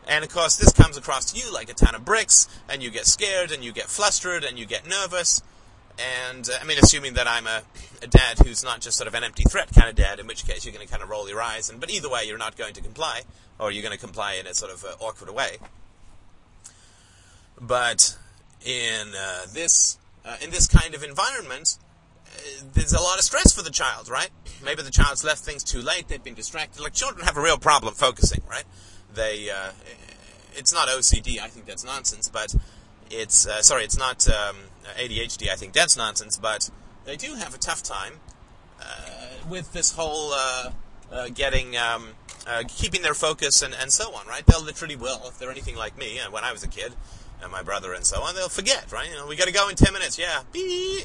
[0.08, 2.90] And of course, this comes across to you like a ton of bricks, and you
[2.90, 5.40] get scared, and you get flustered, and you get nervous.
[5.98, 7.62] And uh, I mean, assuming that I'm a,
[8.02, 10.46] a, dad who's not just sort of an empty threat kind of dad, in which
[10.46, 11.68] case you're going to kind of roll your eyes.
[11.68, 13.22] And but either way, you're not going to comply,
[13.58, 15.58] or you're going to comply in a sort of uh, awkward way.
[17.60, 18.16] But
[18.64, 21.76] in uh, this uh, in this kind of environment,
[22.26, 24.30] uh, there's a lot of stress for the child, right?
[24.64, 26.80] Maybe the child's left things too late; they've been distracted.
[26.82, 28.64] Like children have a real problem focusing, right?
[29.12, 29.72] They, uh,
[30.54, 31.40] it's not OCD.
[31.40, 32.54] I think that's nonsense, but
[33.10, 34.56] it's sorry, it's not um,
[34.98, 35.48] ADHD.
[35.50, 36.70] I think that's nonsense, but
[37.04, 38.14] they do have a tough time
[38.80, 38.84] uh,
[39.48, 40.34] with this whole
[41.34, 41.76] getting.
[41.76, 42.10] Um,
[42.66, 44.44] keeping their focus and, and so on, right?
[44.46, 46.94] They'll literally will, if they're anything like me, when I was a kid,
[47.42, 49.08] and my brother and so on, they'll forget, right?
[49.08, 50.42] You know, we got to go in 10 minutes, yeah.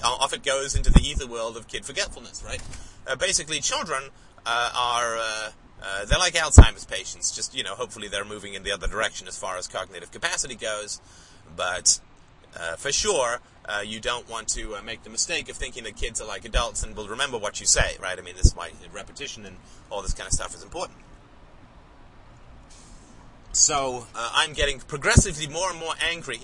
[0.04, 2.62] Off it goes into the ether world of kid forgetfulness, right?
[3.08, 4.04] Uh, basically, children
[4.46, 8.64] uh, are, uh, uh, they're like Alzheimer's patients, just, you know, hopefully they're moving in
[8.64, 11.02] the other direction as far as cognitive capacity goes.
[11.56, 12.00] But
[12.58, 16.22] uh, for sure, uh, you don't want to make the mistake of thinking that kids
[16.22, 18.18] are like adults and will remember what you say, right?
[18.18, 19.58] I mean, this is why repetition and
[19.90, 21.00] all this kind of stuff is important.
[23.52, 26.42] So uh, I'm getting progressively more and more angry,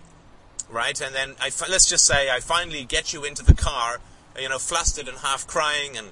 [0.70, 1.00] right?
[1.00, 4.00] And then I fi- let's just say I finally get you into the car,
[4.40, 6.10] you know, flustered and half crying and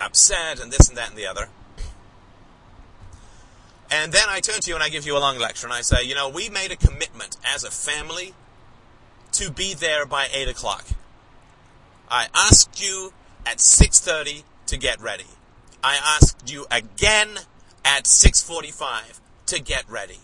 [0.00, 1.48] upset and this and that and the other.
[3.88, 5.82] And then I turn to you and I give you a long lecture and I
[5.82, 8.34] say, you know, we made a commitment as a family
[9.38, 10.86] to be there by eight o'clock.
[12.10, 13.12] I asked you
[13.44, 15.26] at six thirty to get ready.
[15.82, 17.38] I asked you again
[17.84, 20.18] at six forty-five to get ready.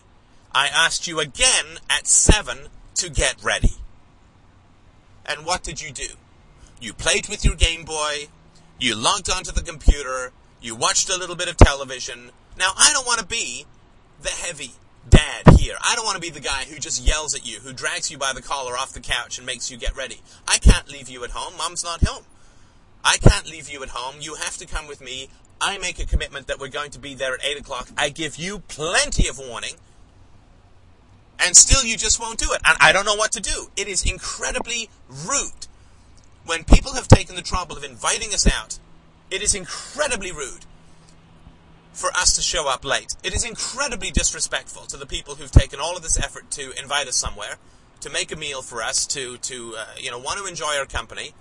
[0.55, 3.73] I asked you again at 7 to get ready.
[5.25, 6.09] And what did you do?
[6.79, 8.27] You played with your Game Boy,
[8.79, 12.31] you logged onto the computer, you watched a little bit of television.
[12.57, 13.65] Now, I don't want to be
[14.21, 14.73] the heavy
[15.09, 15.75] dad here.
[15.83, 18.17] I don't want to be the guy who just yells at you, who drags you
[18.17, 20.21] by the collar off the couch and makes you get ready.
[20.47, 21.53] I can't leave you at home.
[21.57, 22.25] Mom's not home.
[23.03, 24.15] I can't leave you at home.
[24.19, 25.29] You have to come with me.
[25.59, 27.89] I make a commitment that we're going to be there at 8 o'clock.
[27.97, 29.75] I give you plenty of warning.
[31.39, 32.61] And still you just won't do it.
[32.67, 33.67] And I don't know what to do.
[33.75, 35.67] It is incredibly rude.
[36.45, 38.79] When people have taken the trouble of inviting us out,
[39.31, 40.65] it is incredibly rude
[41.93, 43.15] for us to show up late.
[43.23, 47.07] It is incredibly disrespectful to the people who've taken all of this effort to invite
[47.07, 47.57] us somewhere,
[48.01, 50.85] to make a meal for us, to, to uh, you know, want to enjoy our
[50.85, 51.33] company.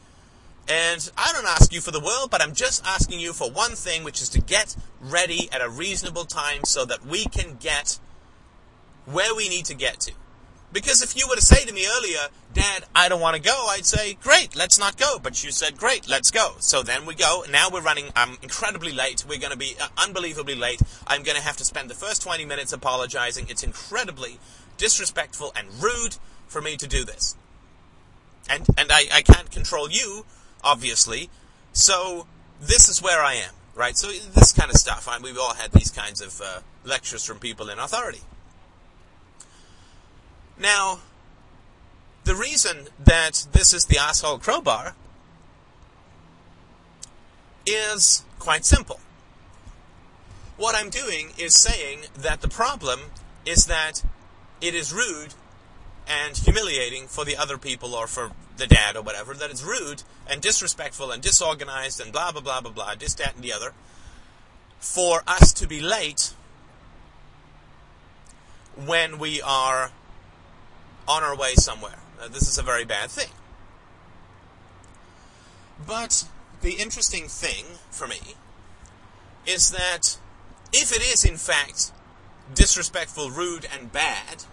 [0.68, 3.72] And I don't ask you for the world, but I'm just asking you for one
[3.72, 7.98] thing, which is to get ready at a reasonable time so that we can get
[9.06, 10.12] where we need to get to.
[10.72, 13.66] Because if you were to say to me earlier, Dad, I don't want to go,
[13.70, 15.18] I'd say, great, let's not go.
[15.18, 16.54] But you said, great, let's go.
[16.58, 17.44] So then we go.
[17.50, 19.24] Now we're running, I'm incredibly late.
[19.28, 20.80] We're going to be uh, unbelievably late.
[21.06, 23.46] I'm going to have to spend the first 20 minutes apologizing.
[23.48, 24.38] It's incredibly
[24.78, 27.36] disrespectful and rude for me to do this.
[28.48, 30.24] And, and I, I can't control you
[30.62, 31.28] obviously.
[31.72, 32.26] So
[32.60, 33.96] this is where I am, right?
[33.96, 35.08] So this kind of stuff.
[35.08, 38.20] I mean, we've all had these kinds of uh, lectures from people in authority.
[40.58, 41.00] Now,
[42.24, 44.94] the reason that this is the asshole crowbar
[47.66, 49.00] is quite simple.
[50.56, 53.00] What I'm doing is saying that the problem
[53.44, 54.04] is that
[54.60, 55.34] it is rude
[56.06, 60.02] and humiliating for the other people or for the dad or whatever, that it's rude
[60.28, 63.72] and disrespectful and disorganized and blah, blah, blah, blah, blah, this, that, and the other,
[64.78, 66.34] for us to be late
[68.76, 69.90] when we are
[71.08, 71.98] on our way somewhere.
[72.20, 73.30] Uh, this is a very bad thing.
[75.86, 76.24] But
[76.60, 78.20] the interesting thing for me
[79.46, 80.18] is that
[80.72, 81.92] if it is in fact
[82.54, 84.44] disrespectful, rude, and bad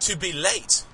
[0.00, 0.84] to be late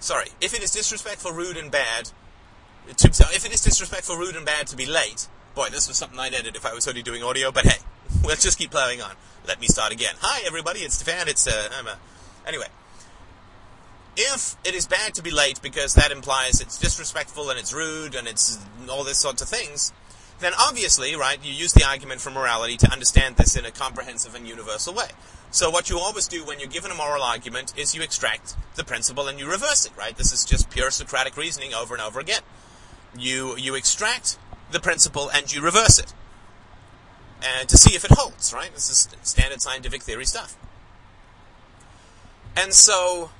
[0.00, 2.10] sorry, if it is disrespectful, rude, and bad,
[2.96, 6.18] to, if it is disrespectful, rude, and bad to be late, boy, this was something
[6.18, 7.78] I'd edit if I was only doing audio, but hey,
[8.24, 9.12] let's just keep plowing on.
[9.48, 10.14] Let me start again.
[10.20, 11.94] Hi, everybody, it's Stefan, it's, uh, I'm, uh,
[12.46, 12.66] anyway.
[14.14, 18.14] If it is bad to be late because that implies it's disrespectful and it's rude
[18.14, 18.58] and it's
[18.90, 19.94] all this sorts of things,
[20.40, 24.34] then obviously, right, you use the argument for morality to understand this in a comprehensive
[24.34, 25.08] and universal way.
[25.50, 28.84] So what you always do when you're given a moral argument is you extract the
[28.84, 30.14] principle and you reverse it, right?
[30.14, 32.42] This is just pure Socratic reasoning over and over again.
[33.16, 34.36] You you extract
[34.72, 36.12] the principle and you reverse it.
[37.42, 38.72] And to see if it holds, right?
[38.74, 40.56] This is standard scientific theory stuff.
[42.56, 43.30] And so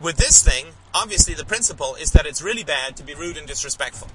[0.00, 3.46] with this thing, obviously the principle is that it's really bad to be rude and
[3.46, 4.08] disrespectful.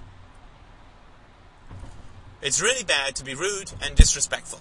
[2.42, 4.60] It's really bad to be rude and disrespectful.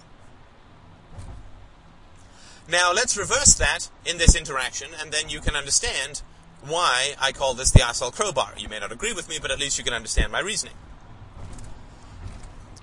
[2.69, 6.21] Now let's reverse that in this interaction, and then you can understand
[6.65, 8.53] why I call this the asshole crowbar.
[8.57, 10.73] You may not agree with me, but at least you can understand my reasoning.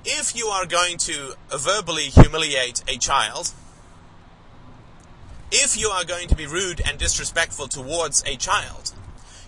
[0.05, 3.53] If you are going to verbally humiliate a child,
[5.51, 8.93] if you are going to be rude and disrespectful towards a child,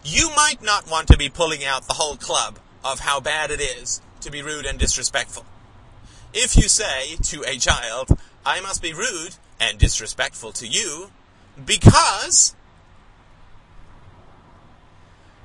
[0.02, 3.60] you might not want to be pulling out the whole club of how bad it
[3.60, 5.44] is to be rude and disrespectful.
[6.32, 11.10] If you say to a child, I must be rude and disrespectful to you
[11.62, 12.54] because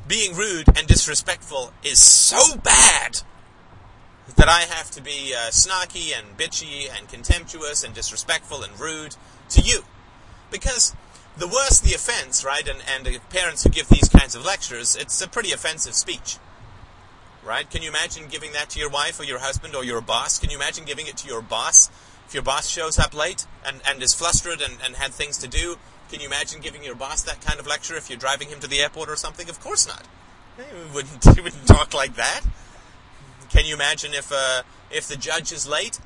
[0.07, 3.21] being rude and disrespectful is so bad
[4.35, 9.15] that I have to be uh, snarky and bitchy and contemptuous and disrespectful and rude
[9.49, 9.83] to you.
[10.51, 10.95] Because
[11.37, 15.21] the worse the offense, right, and, and parents who give these kinds of lectures, it's
[15.21, 16.37] a pretty offensive speech.
[17.43, 17.69] Right?
[17.69, 20.37] Can you imagine giving that to your wife or your husband or your boss?
[20.37, 21.89] Can you imagine giving it to your boss?
[22.27, 25.47] If your boss shows up late and, and is flustered and, and had things to
[25.47, 25.77] do,
[26.09, 28.67] can you imagine giving your boss that kind of lecture if you're driving him to
[28.67, 29.49] the airport or something?
[29.49, 30.03] Of course not.
[30.57, 32.41] You wouldn't, you wouldn't talk like that.
[33.51, 35.99] Can you imagine if uh, if the judge is late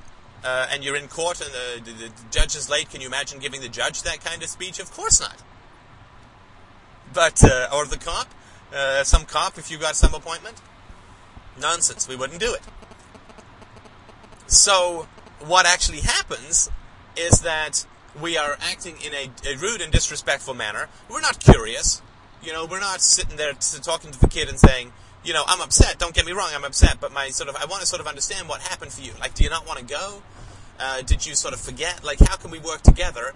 [0.44, 2.90] uh, and you're in court and the, the, the, judge is late?
[2.90, 4.80] Can you imagine giving the judge that kind of speech?
[4.80, 5.44] Of course not.
[7.14, 8.28] But uh, or the cop,
[8.76, 10.60] uh, some cop if you got some appointment.
[11.62, 12.08] Nonsense.
[12.08, 12.62] We wouldn't do it.
[14.48, 15.08] So
[15.46, 16.70] what actually happens
[17.16, 17.86] is that
[18.20, 20.90] we are acting in a, a, rude and disrespectful manner.
[21.10, 22.02] We're not curious.
[22.44, 24.92] You know, we're not sitting there talking to the kid and saying,
[25.26, 25.98] you know, I'm upset.
[25.98, 26.98] Don't get me wrong, I'm upset.
[27.02, 29.12] But my sort of, I want to sort of understand what happened for you.
[29.20, 30.22] Like, do you not want to go?
[30.80, 32.04] Uh, did you sort of forget?
[32.04, 33.34] Like, how can we work together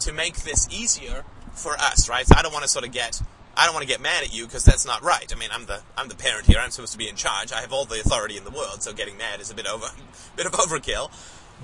[0.00, 2.26] to make this easier for us, right?
[2.26, 3.22] So I don't want to sort of get,
[3.56, 5.32] I don't want to get mad at you because that's not right.
[5.34, 6.58] I mean, I'm the, I'm the parent here.
[6.58, 7.52] I'm supposed to be in charge.
[7.52, 8.82] I have all the authority in the world.
[8.82, 9.86] So getting mad is a bit over,
[10.36, 11.10] bit of overkill.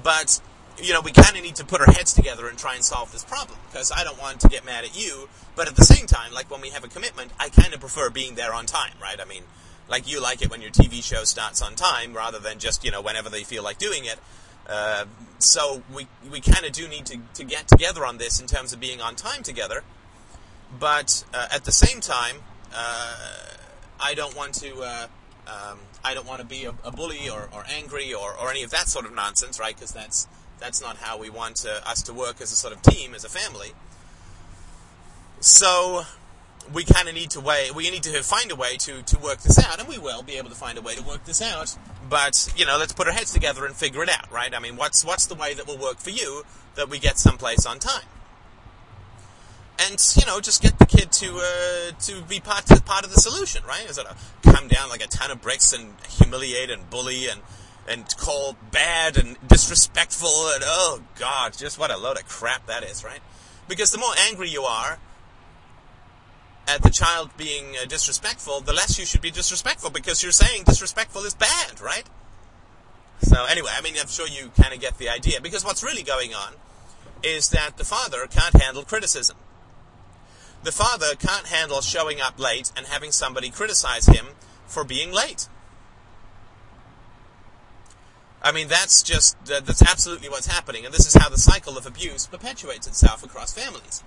[0.03, 0.41] But
[0.83, 3.13] you know, we kind of need to put our heads together and try and solve
[3.13, 6.07] this problem because I don't want to get mad at you, but at the same
[6.07, 8.93] time, like when we have a commitment, I kind of prefer being there on time,
[9.01, 9.21] right?
[9.21, 9.45] I mean,
[9.89, 12.91] like you like it when your TV show starts on time rather than just, you
[12.91, 14.19] know, whenever they feel like doing it.
[14.69, 15.05] Uh,
[15.39, 18.73] so we, we kind of do need to, to get together on this in terms
[18.73, 19.83] of being on time together.
[20.79, 22.37] But uh, at the same time,
[22.75, 23.17] uh,
[24.01, 25.07] I don't want to uh,
[25.47, 28.63] um, I don't want to be a, a bully or, or angry or, or any
[28.63, 29.75] of that sort of nonsense, right?
[29.75, 30.27] Because that's
[30.59, 33.25] that's not how we want to, us to work as a sort of team, as
[33.25, 33.73] a family.
[35.41, 36.05] So
[36.73, 39.43] we kind of need to way we need to find a way to to work
[39.43, 41.77] this out, and we will be able to find a way to work this out.
[42.09, 44.55] But you know, let's put our heads together and figure it out, right?
[44.55, 47.67] I mean, what's what's the way that will work for you that we get someplace
[47.67, 48.05] on time?
[49.79, 53.13] And you know, just get the kid to uh, to be part to, part of
[53.13, 53.89] the solution, right?
[53.89, 54.07] Is it
[54.43, 57.41] come down like a ton of bricks and humiliate and bully and
[57.87, 62.85] and call bad and disrespectful and oh god, just what a load of crap that
[62.85, 63.21] is, right?
[63.69, 64.99] Because the more angry you are
[66.67, 70.65] at the child being uh, disrespectful, the less you should be disrespectful because you're saying
[70.65, 72.09] disrespectful is bad, right?
[73.23, 76.03] So anyway, I mean, I'm sure you kind of get the idea because what's really
[76.03, 76.55] going on
[77.23, 79.37] is that the father can't handle criticism.
[80.63, 84.27] The father can't handle showing up late and having somebody criticize him
[84.67, 85.49] for being late.
[88.43, 90.85] I mean, that's just, that's absolutely what's happening.
[90.85, 94.03] And this is how the cycle of abuse perpetuates itself across families.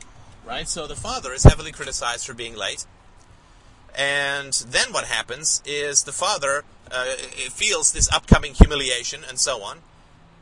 [0.47, 0.67] Right?
[0.67, 2.85] So the father is heavily criticized for being late.
[3.97, 7.15] And then what happens is the father uh,
[7.49, 9.79] feels this upcoming humiliation and so on.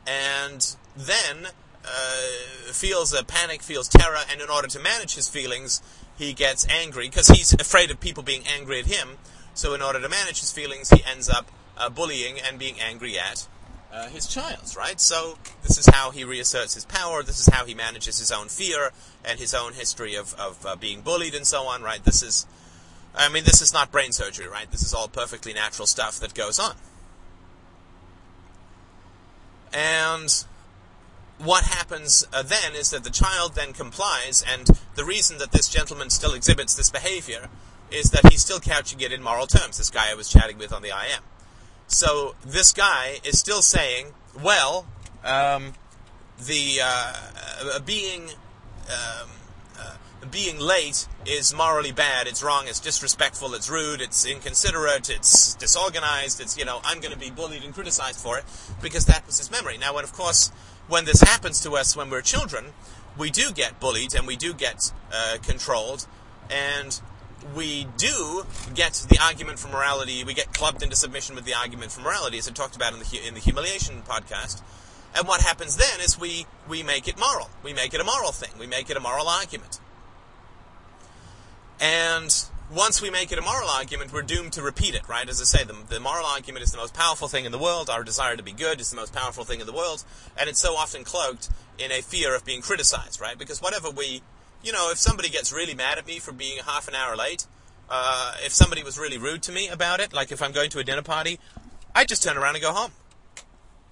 [0.06, 1.48] And then
[1.84, 5.82] uh, feels a panic, feels terror, and in order to manage his feelings,
[6.16, 9.18] he gets angry because he's afraid of people being angry at him.
[9.54, 13.18] So in order to manage his feelings, he ends up uh, bullying and being angry
[13.18, 13.48] at
[13.92, 15.00] uh, his child, right?
[15.00, 17.22] So this is how he reasserts his power.
[17.22, 18.90] This is how he manages his own fear
[19.24, 22.04] and his own history of, of uh, being bullied and so on, right?
[22.04, 22.46] This is,
[23.14, 24.70] I mean, this is not brain surgery, right?
[24.70, 26.74] This is all perfectly natural stuff that goes on.
[29.72, 30.44] And
[31.38, 35.68] what happens uh, then is that the child then complies, and the reason that this
[35.68, 37.48] gentleman still exhibits this behavior
[37.90, 39.78] is that he's still couching it in moral terms.
[39.78, 41.22] This guy I was chatting with on the IM.
[41.88, 44.12] So this guy is still saying,
[44.42, 44.86] well,
[45.24, 45.74] um,
[46.38, 48.30] the uh, being
[48.88, 49.28] um,
[49.78, 49.96] uh,
[50.30, 52.26] being late is morally bad.
[52.26, 52.68] It's wrong.
[52.68, 53.54] It's disrespectful.
[53.54, 54.00] It's rude.
[54.00, 55.10] It's inconsiderate.
[55.10, 56.40] It's disorganized.
[56.40, 58.44] It's you know I'm going to be bullied and criticized for it
[58.82, 59.78] because that was his memory.
[59.78, 60.50] Now, when of course
[60.88, 62.66] when this happens to us when we're children,
[63.16, 66.06] we do get bullied and we do get uh, controlled,
[66.50, 67.00] and
[67.54, 68.44] we do
[68.74, 72.38] get the argument for morality, we get clubbed into submission with the argument for morality,
[72.38, 74.62] as I talked about in the in the humiliation podcast.
[75.14, 77.50] And what happens then is we we make it moral.
[77.62, 78.50] We make it a moral thing.
[78.58, 79.80] We make it a moral argument.
[81.80, 82.34] And
[82.74, 85.28] once we make it a moral argument, we're doomed to repeat it, right?
[85.28, 87.88] As I say, the, the, moral argument is the most powerful thing in the world.
[87.88, 90.04] Our desire to be good is the most powerful thing in the world.
[90.38, 93.38] And it's so often cloaked in a fear of being criticized, right?
[93.38, 94.22] Because whatever we,
[94.66, 97.46] you know, if somebody gets really mad at me for being half an hour late,
[97.88, 100.80] uh, if somebody was really rude to me about it, like if I'm going to
[100.80, 101.38] a dinner party,
[101.94, 102.90] I just turn around and go home,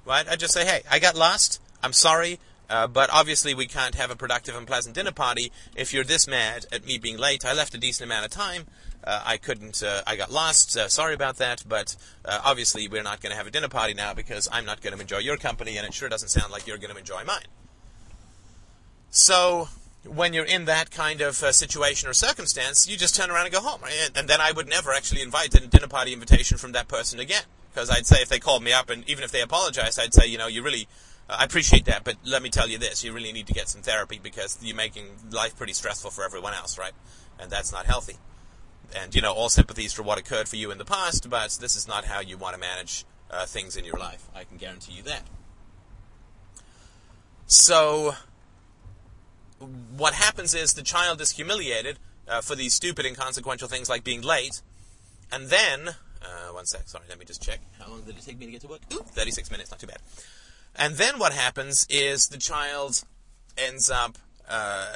[0.05, 0.27] right?
[0.29, 1.63] I just say, hey, I got lost.
[1.83, 2.41] I'm sorry.
[2.69, 6.27] Uh, but obviously, we can't have a productive and pleasant dinner party if you're this
[6.27, 7.45] mad at me being late.
[7.45, 8.67] I left a decent amount of time.
[9.05, 9.83] Uh, I couldn't.
[9.83, 10.77] Uh, I got lost.
[10.77, 11.63] Uh, sorry about that.
[11.69, 11.95] But
[12.25, 14.95] uh, obviously, we're not going to have a dinner party now because I'm not going
[14.95, 17.45] to enjoy your company, and it sure doesn't sound like you're going to enjoy mine.
[19.11, 19.69] So,
[20.07, 23.55] when you're in that kind of uh, situation or circumstance, you just turn around and
[23.55, 23.81] go home.
[23.83, 24.11] Right?
[24.15, 27.45] And then I would never actually invite a dinner party invitation from that person again.
[27.73, 30.27] Because I'd say if they called me up and even if they apologized, I'd say,
[30.27, 30.87] you know, you really
[31.29, 33.69] uh, I appreciate that, but let me tell you this: you really need to get
[33.69, 36.93] some therapy because you're making life pretty stressful for everyone else, right?
[37.41, 38.17] And that's not healthy.
[38.95, 41.77] And you know, all sympathies for what occurred for you in the past, but this
[41.77, 44.29] is not how you want to manage uh, things in your life.
[44.35, 45.23] I can guarantee you that.
[47.47, 48.15] So,
[49.97, 51.99] what happens is the child is humiliated
[52.29, 54.63] uh, for these stupid, inconsequential things like being late,
[55.33, 55.89] and then,
[56.23, 57.61] uh, one sec, sorry, let me just check.
[57.79, 58.81] How long did it take me to get to work?
[58.93, 59.99] Ooh, 36 minutes, not too bad.
[60.77, 63.05] And then what happens is the child
[63.57, 64.95] ends up uh,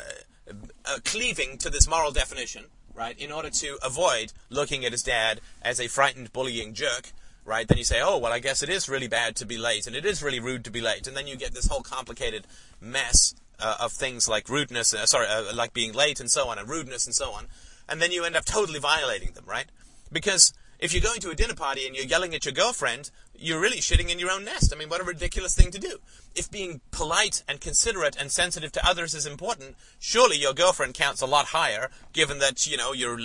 [0.85, 2.65] uh, cleaving to this moral definition,
[2.95, 7.13] right, in order to avoid looking at his dad as a frightened, bullying jerk,
[7.45, 7.67] right?
[7.67, 9.97] Then you say, oh, well, I guess it is really bad to be late, and
[9.97, 11.07] it is really rude to be late.
[11.07, 12.47] And then you get this whole complicated
[12.81, 16.59] mess uh, of things like rudeness, uh, sorry, uh, like being late and so on,
[16.59, 17.47] and rudeness and so on.
[17.89, 19.67] And then you end up totally violating them, right?
[20.13, 23.61] Because if you're going to a dinner party and you're yelling at your girlfriend, you're
[23.61, 24.73] really shitting in your own nest.
[24.73, 25.99] I mean, what a ridiculous thing to do.
[26.35, 31.21] If being polite and considerate and sensitive to others is important, surely your girlfriend counts
[31.21, 33.19] a lot higher, given that, you know, you're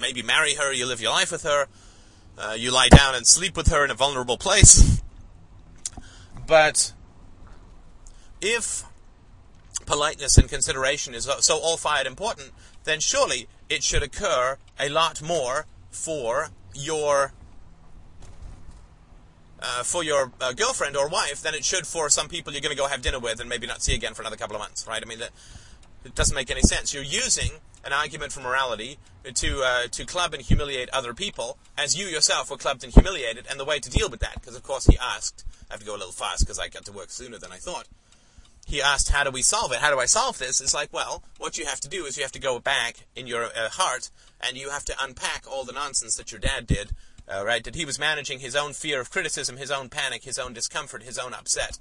[0.00, 1.66] maybe marry her, you live your life with her,
[2.38, 5.02] uh, you lie down and sleep with her in a vulnerable place.
[6.46, 6.92] But
[8.40, 8.84] if
[9.86, 12.50] politeness and consideration is so all fired important,
[12.84, 17.32] then surely it should occur a lot more for your
[19.60, 22.74] uh, for your uh, girlfriend or wife than it should for some people you're going
[22.74, 24.86] to go have dinner with and maybe not see again for another couple of months,
[24.86, 25.02] right?
[25.02, 25.30] I mean, that,
[26.04, 26.92] it doesn't make any sense.
[26.92, 27.50] You're using
[27.84, 28.98] an argument for morality
[29.32, 33.46] to uh, to club and humiliate other people, as you yourself were clubbed and humiliated,
[33.50, 35.44] and the way to deal with that, because of course he asked.
[35.70, 37.56] I have to go a little fast because I got to work sooner than I
[37.56, 37.88] thought.
[38.66, 39.78] He asked, "How do we solve it?
[39.78, 42.24] How do I solve this?" It's like, well, what you have to do is you
[42.24, 44.10] have to go back in your uh, heart
[44.40, 46.92] and you have to unpack all the nonsense that your dad did
[47.28, 47.64] uh, right?
[47.64, 51.02] That he was managing his own fear of criticism, his own panic, his own discomfort,
[51.02, 51.78] his own upset,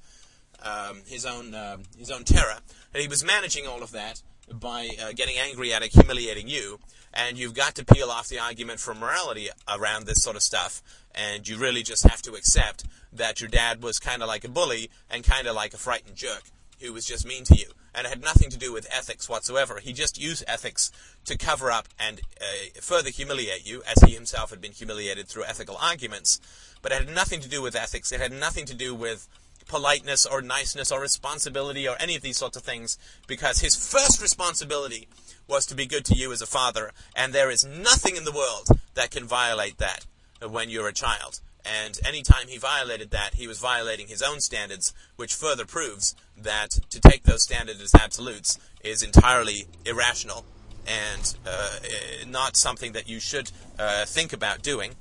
[0.64, 2.58] um, his own uh, his own terror.
[2.94, 4.22] And he was managing all of that
[4.52, 6.80] by uh, getting angry at it, humiliating you.
[7.14, 10.82] And you've got to peel off the argument for morality around this sort of stuff.
[11.14, 12.84] And you really just have to accept
[13.14, 16.16] that your dad was kind of like a bully and kind of like a frightened
[16.16, 16.44] jerk
[16.80, 19.80] who was just mean to you and it had nothing to do with ethics whatsoever.
[19.80, 20.92] He just used ethics
[21.26, 25.46] to cover up and uh, further humiliate you, as he himself had been humiliated through
[25.46, 26.40] ethical arguments.
[26.82, 28.12] But it had nothing to do with ethics.
[28.12, 29.28] It had nothing to do with
[29.68, 32.98] politeness or niceness or responsibility or any of these sorts of things,
[33.28, 35.08] because his first responsibility
[35.48, 38.32] was to be good to you as a father, and there is nothing in the
[38.32, 40.06] world that can violate that
[40.48, 41.40] when you're a child.
[41.66, 46.72] And anytime he violated that, he was violating his own standards, which further proves that
[46.90, 50.46] to take those standards as absolutes is entirely irrational
[50.88, 51.80] and uh,
[52.28, 54.92] not something that you should uh, think about doing.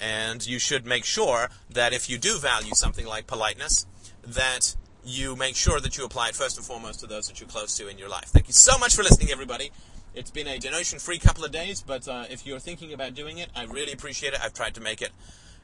[0.00, 3.86] And you should make sure that if you do value something like politeness,
[4.26, 4.74] that
[5.04, 7.76] you make sure that you apply it first and foremost to those that you're close
[7.76, 8.26] to in your life.
[8.26, 9.70] Thank you so much for listening, everybody.
[10.14, 13.38] It's been a donation free couple of days, but uh, if you're thinking about doing
[13.38, 14.40] it, I really appreciate it.
[14.42, 15.10] I've tried to make it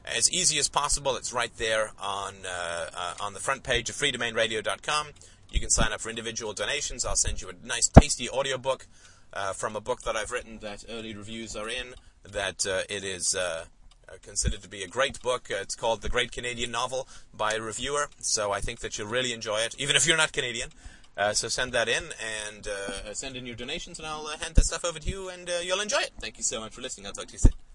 [0.05, 1.15] as easy as possible.
[1.15, 5.07] It's right there on uh, uh, on the front page of freedomainradio.com.
[5.51, 7.05] You can sign up for individual donations.
[7.05, 8.87] I'll send you a nice, tasty audiobook
[9.33, 11.93] uh, from a book that I've written that early reviews are in.
[12.23, 13.65] That uh, it is uh,
[14.09, 15.47] uh, considered to be a great book.
[15.49, 18.09] it's called The Great Canadian Novel by a reviewer.
[18.19, 20.69] So I think that you'll really enjoy it, even if you're not Canadian.
[21.33, 22.03] so send that in
[22.49, 22.67] and
[23.15, 25.99] send in your donations, and I'll hand that stuff over to you, and you'll enjoy
[25.99, 26.11] it.
[26.19, 27.07] Thank you so much for listening.
[27.07, 27.72] I'll talk to you soon.